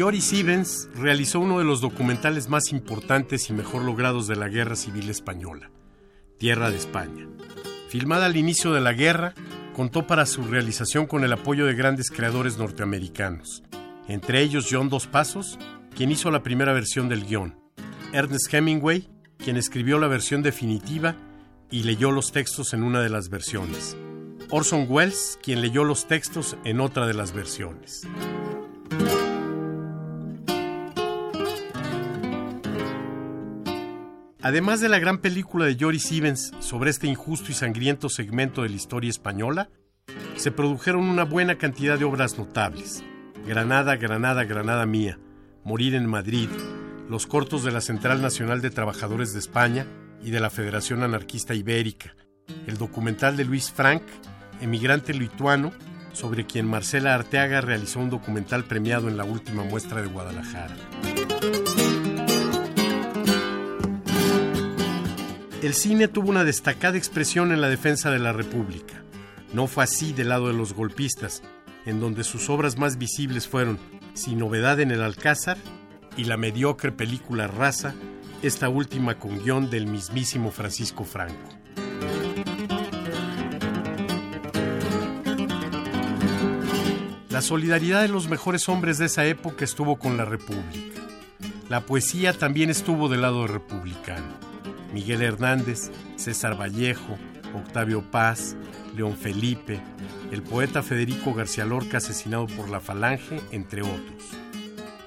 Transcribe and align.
Jory 0.00 0.22
Stevens 0.22 0.88
realizó 0.94 1.40
uno 1.40 1.58
de 1.58 1.64
los 1.66 1.82
documentales 1.82 2.48
más 2.48 2.72
importantes 2.72 3.50
y 3.50 3.52
mejor 3.52 3.82
logrados 3.82 4.26
de 4.26 4.34
la 4.34 4.48
Guerra 4.48 4.74
Civil 4.74 5.10
Española, 5.10 5.70
Tierra 6.38 6.70
de 6.70 6.78
España. 6.78 7.28
Filmada 7.90 8.24
al 8.24 8.38
inicio 8.38 8.72
de 8.72 8.80
la 8.80 8.94
guerra, 8.94 9.34
contó 9.74 10.06
para 10.06 10.24
su 10.24 10.44
realización 10.44 11.06
con 11.06 11.22
el 11.22 11.34
apoyo 11.34 11.66
de 11.66 11.74
grandes 11.74 12.10
creadores 12.10 12.56
norteamericanos, 12.56 13.62
entre 14.08 14.40
ellos 14.40 14.68
John 14.70 14.88
Dos 14.88 15.06
Pasos, 15.06 15.58
quien 15.94 16.10
hizo 16.10 16.30
la 16.30 16.42
primera 16.42 16.72
versión 16.72 17.10
del 17.10 17.26
guion, 17.26 17.60
Ernest 18.14 18.54
Hemingway, 18.54 19.06
quien 19.36 19.58
escribió 19.58 19.98
la 19.98 20.08
versión 20.08 20.42
definitiva 20.42 21.14
y 21.70 21.82
leyó 21.82 22.10
los 22.10 22.32
textos 22.32 22.72
en 22.72 22.84
una 22.84 23.02
de 23.02 23.10
las 23.10 23.28
versiones, 23.28 23.98
Orson 24.48 24.86
Welles, 24.88 25.38
quien 25.42 25.60
leyó 25.60 25.84
los 25.84 26.08
textos 26.08 26.56
en 26.64 26.80
otra 26.80 27.06
de 27.06 27.12
las 27.12 27.34
versiones. 27.34 28.08
Además 34.42 34.80
de 34.80 34.88
la 34.88 34.98
gran 34.98 35.18
película 35.18 35.66
de 35.66 35.76
Jory 35.78 35.98
Stevens 35.98 36.52
sobre 36.60 36.90
este 36.90 37.06
injusto 37.06 37.50
y 37.50 37.54
sangriento 37.54 38.08
segmento 38.08 38.62
de 38.62 38.70
la 38.70 38.76
historia 38.76 39.10
española, 39.10 39.68
se 40.36 40.50
produjeron 40.50 41.04
una 41.08 41.24
buena 41.24 41.58
cantidad 41.58 41.98
de 41.98 42.06
obras 42.06 42.38
notables. 42.38 43.04
Granada, 43.46 43.96
Granada, 43.96 44.44
Granada 44.44 44.86
mía, 44.86 45.18
Morir 45.62 45.94
en 45.94 46.06
Madrid, 46.06 46.48
los 47.08 47.26
cortos 47.26 47.64
de 47.64 47.70
la 47.70 47.82
Central 47.82 48.22
Nacional 48.22 48.62
de 48.62 48.70
Trabajadores 48.70 49.34
de 49.34 49.40
España 49.40 49.86
y 50.22 50.30
de 50.30 50.40
la 50.40 50.48
Federación 50.48 51.02
Anarquista 51.02 51.54
Ibérica, 51.54 52.16
el 52.66 52.78
documental 52.78 53.36
de 53.36 53.44
Luis 53.44 53.70
Frank, 53.70 54.02
emigrante 54.62 55.12
lituano, 55.12 55.70
sobre 56.12 56.46
quien 56.46 56.66
Marcela 56.66 57.14
Arteaga 57.14 57.60
realizó 57.60 58.00
un 58.00 58.10
documental 58.10 58.64
premiado 58.64 59.08
en 59.08 59.18
la 59.18 59.24
última 59.24 59.64
muestra 59.64 60.00
de 60.00 60.08
Guadalajara. 60.08 60.74
El 65.62 65.74
cine 65.74 66.08
tuvo 66.08 66.30
una 66.30 66.44
destacada 66.44 66.96
expresión 66.96 67.52
en 67.52 67.60
la 67.60 67.68
defensa 67.68 68.10
de 68.10 68.18
la 68.18 68.32
República. 68.32 69.04
No 69.52 69.66
fue 69.66 69.84
así 69.84 70.14
del 70.14 70.30
lado 70.30 70.48
de 70.48 70.54
los 70.54 70.72
golpistas, 70.72 71.42
en 71.84 72.00
donde 72.00 72.24
sus 72.24 72.48
obras 72.48 72.78
más 72.78 72.96
visibles 72.96 73.46
fueron 73.46 73.78
Sin 74.14 74.38
novedad 74.38 74.80
en 74.80 74.90
el 74.90 75.02
Alcázar 75.02 75.58
y 76.16 76.24
la 76.24 76.38
mediocre 76.38 76.92
película 76.92 77.46
Raza, 77.46 77.94
esta 78.42 78.70
última 78.70 79.18
con 79.18 79.38
guion 79.38 79.68
del 79.68 79.86
mismísimo 79.86 80.50
Francisco 80.50 81.04
Franco. 81.04 81.50
La 87.28 87.42
solidaridad 87.42 88.00
de 88.00 88.08
los 88.08 88.28
mejores 88.28 88.66
hombres 88.70 88.96
de 88.96 89.06
esa 89.06 89.26
época 89.26 89.66
estuvo 89.66 89.98
con 89.98 90.16
la 90.16 90.24
República. 90.24 91.02
La 91.68 91.82
poesía 91.82 92.32
también 92.32 92.70
estuvo 92.70 93.10
del 93.10 93.20
lado 93.20 93.46
republicano. 93.46 94.49
Miguel 94.92 95.22
Hernández, 95.22 95.90
César 96.16 96.60
Vallejo, 96.60 97.16
Octavio 97.54 98.02
Paz, 98.10 98.56
León 98.96 99.16
Felipe, 99.16 99.80
el 100.30 100.42
poeta 100.42 100.82
Federico 100.82 101.34
García 101.34 101.64
Lorca 101.64 101.98
asesinado 101.98 102.46
por 102.46 102.68
la 102.68 102.80
Falange, 102.80 103.40
entre 103.50 103.82
otros. 103.82 104.22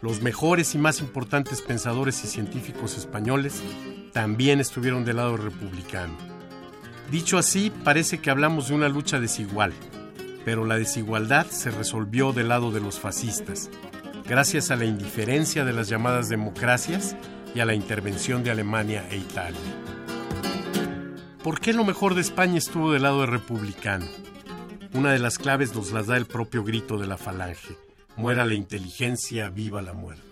Los 0.00 0.22
mejores 0.22 0.74
y 0.74 0.78
más 0.78 1.00
importantes 1.00 1.60
pensadores 1.60 2.22
y 2.24 2.28
científicos 2.28 2.96
españoles 2.96 3.62
también 4.12 4.60
estuvieron 4.60 5.04
del 5.04 5.16
lado 5.16 5.36
republicano. 5.36 6.16
Dicho 7.10 7.38
así, 7.38 7.72
parece 7.84 8.18
que 8.18 8.30
hablamos 8.30 8.68
de 8.68 8.74
una 8.74 8.88
lucha 8.88 9.18
desigual, 9.18 9.72
pero 10.44 10.64
la 10.64 10.76
desigualdad 10.76 11.46
se 11.46 11.70
resolvió 11.70 12.32
del 12.32 12.48
lado 12.48 12.70
de 12.70 12.80
los 12.80 13.00
fascistas, 13.00 13.70
gracias 14.28 14.70
a 14.70 14.76
la 14.76 14.84
indiferencia 14.84 15.64
de 15.64 15.72
las 15.72 15.88
llamadas 15.88 16.28
democracias 16.28 17.16
y 17.54 17.60
a 17.60 17.64
la 17.64 17.74
intervención 17.74 18.44
de 18.44 18.50
Alemania 18.50 19.06
e 19.10 19.16
Italia. 19.16 19.60
¿Por 21.42 21.60
qué 21.60 21.72
lo 21.72 21.84
mejor 21.84 22.14
de 22.14 22.20
España 22.20 22.58
estuvo 22.58 22.92
del 22.92 23.02
lado 23.02 23.24
republicano? 23.24 24.06
Una 24.92 25.12
de 25.12 25.18
las 25.18 25.38
claves 25.38 25.74
nos 25.74 25.92
las 25.92 26.06
da 26.06 26.16
el 26.16 26.26
propio 26.26 26.64
grito 26.64 26.98
de 26.98 27.06
la 27.06 27.16
falange. 27.16 27.76
Muera 28.16 28.44
la 28.44 28.54
inteligencia, 28.54 29.48
viva 29.48 29.80
la 29.80 29.92
muerte. 29.92 30.22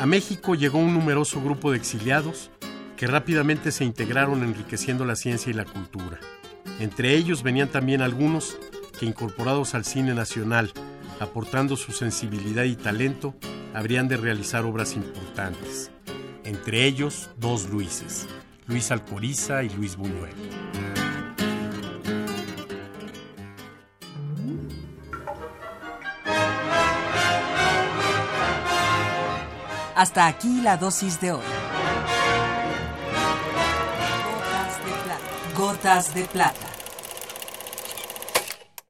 A 0.00 0.06
México 0.06 0.54
llegó 0.54 0.78
un 0.78 0.94
numeroso 0.94 1.42
grupo 1.42 1.70
de 1.70 1.76
exiliados 1.76 2.50
que 2.96 3.06
rápidamente 3.06 3.70
se 3.70 3.84
integraron 3.84 4.42
enriqueciendo 4.42 5.04
la 5.04 5.14
ciencia 5.14 5.50
y 5.50 5.52
la 5.52 5.66
cultura. 5.66 6.18
Entre 6.80 7.14
ellos 7.14 7.42
venían 7.42 7.68
también 7.68 8.00
algunos 8.00 8.56
que 8.98 9.04
incorporados 9.04 9.74
al 9.74 9.84
cine 9.84 10.14
nacional, 10.14 10.72
aportando 11.20 11.76
su 11.76 11.92
sensibilidad 11.92 12.64
y 12.64 12.74
talento, 12.74 13.34
habrían 13.74 14.08
de 14.08 14.16
realizar 14.16 14.64
obras 14.64 14.96
importantes. 14.96 15.90
Entre 16.42 16.86
ellos, 16.86 17.28
dos 17.36 17.68
Luises, 17.68 18.26
Luis 18.66 18.90
Alcoriza 18.90 19.62
y 19.62 19.68
Luis 19.68 19.96
Buñuel. 19.96 20.32
Hasta 29.94 30.26
aquí 30.26 30.62
la 30.62 30.78
dosis 30.78 31.20
de 31.20 31.32
hoy. 31.32 31.44
Gotas 34.24 34.84
de 34.86 34.92
plata. 35.04 35.54
Gotas 35.54 36.14
de 36.14 36.24
plata. 36.24 36.69